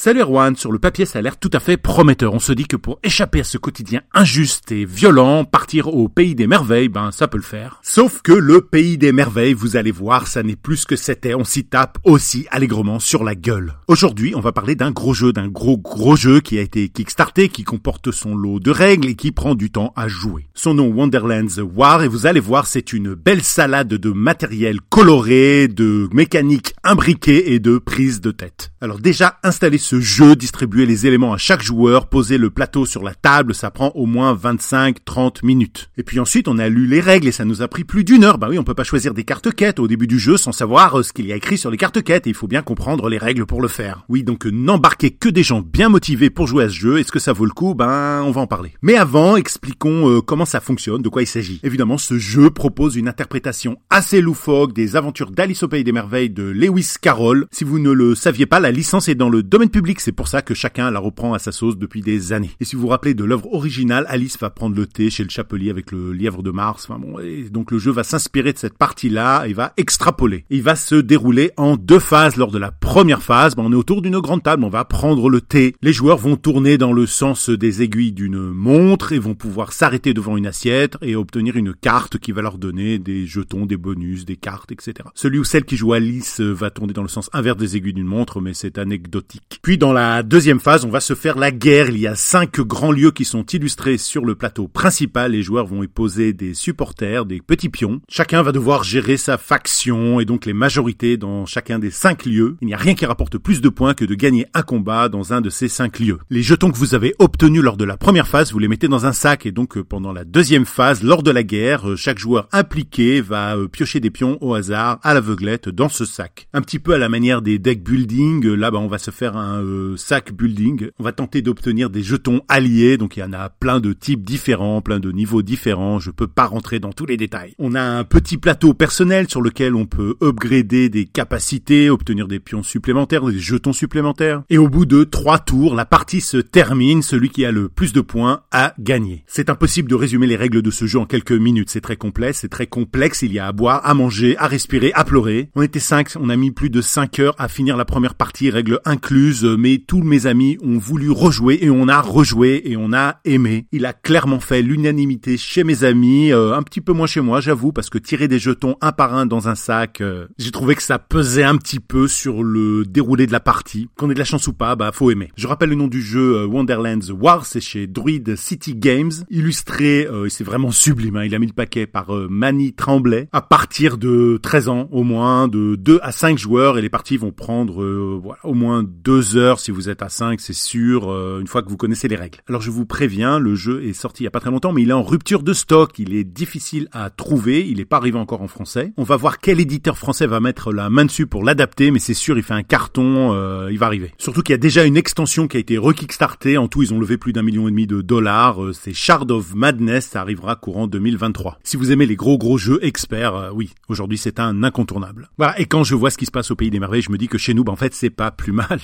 [0.00, 2.32] Salut Erwan, sur le papier ça a l'air tout à fait prometteur.
[2.32, 6.36] On se dit que pour échapper à ce quotidien injuste et violent, partir au pays
[6.36, 7.80] des merveilles, ben ça peut le faire.
[7.82, 11.34] Sauf que le pays des merveilles, vous allez voir, ça n'est plus ce que c'était,
[11.34, 13.74] on s'y tape aussi allègrement sur la gueule.
[13.88, 17.48] Aujourd'hui, on va parler d'un gros jeu, d'un gros gros jeu qui a été kickstarté,
[17.48, 20.46] qui comporte son lot de règles et qui prend du temps à jouer.
[20.54, 25.66] Son nom Wonderlands War et vous allez voir, c'est une belle salade de matériel coloré,
[25.66, 28.70] de mécanique imbriquée et de prise de tête.
[28.80, 33.02] Alors déjà, installez ce jeu, distribuer les éléments à chaque joueur, poser le plateau sur
[33.02, 35.88] la table, ça prend au moins 25-30 minutes.
[35.96, 38.22] Et puis ensuite, on a lu les règles et ça nous a pris plus d'une
[38.22, 38.36] heure.
[38.36, 40.98] Bah oui, on peut pas choisir des cartes quêtes au début du jeu sans savoir
[40.98, 43.08] euh, ce qu'il y a écrit sur les cartes quêtes et il faut bien comprendre
[43.08, 44.04] les règles pour le faire.
[44.10, 46.98] Oui, donc euh, n'embarquez que des gens bien motivés pour jouer à ce jeu.
[46.98, 47.74] Est-ce que ça vaut le coup?
[47.74, 48.74] Ben, on va en parler.
[48.82, 51.60] Mais avant, expliquons euh, comment ça fonctionne, de quoi il s'agit.
[51.62, 56.28] Évidemment, ce jeu propose une interprétation assez loufoque des aventures d'Alice au pays des merveilles
[56.28, 57.46] de Lewis Carroll.
[57.52, 60.28] Si vous ne le saviez pas, la licence est dans le domaine public c'est pour
[60.28, 62.50] ça que chacun la reprend à sa sauce depuis des années.
[62.60, 65.30] Et si vous vous rappelez de l'œuvre originale, Alice va prendre le thé chez le
[65.30, 66.86] chapelier avec le lièvre de Mars.
[66.88, 70.44] Enfin bon, et donc le jeu va s'inspirer de cette partie-là et va extrapoler.
[70.50, 72.36] Il va se dérouler en deux phases.
[72.36, 75.28] Lors de la première phase, ben, on est autour d'une grande table, on va prendre
[75.30, 75.74] le thé.
[75.82, 80.14] Les joueurs vont tourner dans le sens des aiguilles d'une montre et vont pouvoir s'arrêter
[80.14, 84.24] devant une assiette et obtenir une carte qui va leur donner des jetons, des bonus,
[84.24, 84.94] des cartes, etc.
[85.14, 88.06] Celui ou celle qui joue Alice va tourner dans le sens inverse des aiguilles d'une
[88.06, 89.57] montre, mais c'est anecdotique.
[89.62, 91.90] Puis dans la deuxième phase, on va se faire la guerre.
[91.90, 95.32] Il y a cinq grands lieux qui sont illustrés sur le plateau principal.
[95.32, 98.00] Les joueurs vont y poser des supporters, des petits pions.
[98.08, 102.56] Chacun va devoir gérer sa faction et donc les majorités dans chacun des cinq lieux.
[102.60, 105.32] Il n'y a rien qui rapporte plus de points que de gagner un combat dans
[105.32, 106.18] un de ces cinq lieux.
[106.30, 109.06] Les jetons que vous avez obtenus lors de la première phase, vous les mettez dans
[109.06, 112.18] un sac et donc euh, pendant la deuxième phase, lors de la guerre, euh, chaque
[112.18, 116.48] joueur impliqué va euh, piocher des pions au hasard à l'aveuglette dans ce sac.
[116.52, 119.36] Un petit peu à la manière des deck building, là bah, on va se faire
[119.36, 120.90] un euh, sac building.
[120.98, 124.24] On va tenter d'obtenir des jetons alliés, donc il y en a plein de types
[124.24, 127.54] différents, plein de niveaux différents, je peux pas rentrer dans tous les détails.
[127.58, 132.40] On a un petit plateau personnel sur lequel on peut upgrader des capacités, obtenir des
[132.40, 134.42] pions supplémentaires, des jetons supplémentaires.
[134.50, 137.92] Et au bout de trois tours, la partie se termine, celui qui a le plus
[137.92, 139.24] de points a gagné.
[139.26, 142.40] C'est impossible de résumer les règles de ce jeu en quelques minutes, c'est très complexe,
[142.40, 145.50] c'est très complexe, il y a à boire, à manger, à respirer, à pleurer.
[145.54, 148.50] On était cinq, on a mis plus de cinq heures à finir la première partie,
[148.50, 152.92] règles incluses, mais tous mes amis ont voulu rejouer et on a rejoué et on
[152.92, 153.66] a aimé.
[153.72, 157.40] Il a clairement fait l'unanimité chez mes amis, euh, un petit peu moins chez moi,
[157.40, 160.74] j'avoue, parce que tirer des jetons un par un dans un sac, euh, j'ai trouvé
[160.74, 163.88] que ça pesait un petit peu sur le déroulé de la partie.
[163.96, 165.30] Qu'on ait de la chance ou pas, bah faut aimer.
[165.36, 170.00] Je rappelle le nom du jeu euh, Wonderlands War, c'est chez Druid City Games, illustré,
[170.00, 171.16] et c'est vraiment sublime.
[171.16, 171.24] Hein.
[171.24, 173.28] il a mis le paquet par Manny Tremblay.
[173.32, 177.16] À partir de 13 ans, au moins, de 2 à 5 joueurs, et les parties
[177.16, 177.84] vont prendre
[178.22, 181.62] voilà, au moins 2 heures si vous êtes à 5, c'est sûr, euh, une fois
[181.62, 182.38] que vous connaissez les règles.
[182.48, 184.82] Alors je vous préviens, le jeu est sorti il y a pas très longtemps, mais
[184.82, 188.18] il est en rupture de stock, il est difficile à trouver, il n'est pas arrivé
[188.18, 188.92] encore en français.
[188.96, 192.14] On va voir quel éditeur français va mettre la main dessus pour l'adapter, mais c'est
[192.14, 194.12] sûr, il fait un carton, euh, il va arriver.
[194.18, 197.00] Surtout qu'il y a déjà une extension qui a été rekickstartée, en tout ils ont
[197.00, 200.56] levé plus d'un million et demi de dollars, euh, c'est Shard of Madness, ça arrivera
[200.56, 201.58] courant 2023.
[201.64, 205.30] Si vous aimez les gros gros jeux experts, oui, aujourd'hui c'est un incontournable.
[205.38, 207.18] Voilà, et quand je vois ce qui se passe au Pays des Merveilles, je me
[207.18, 208.80] dis que chez nous, bah, en fait c'est pas plus mal.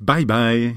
[0.00, 0.74] Bye bye